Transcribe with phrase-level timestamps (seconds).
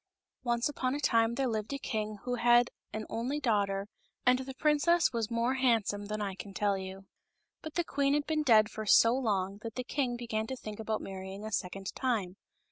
[0.43, 3.87] NCE upon a time there lived a king who had an only daughter,
[4.25, 7.05] and the princess was more handsome than I can tell you.
[7.61, 10.79] But the queen had been dead for so long that the king began to think
[10.79, 12.37] about marrying a second time.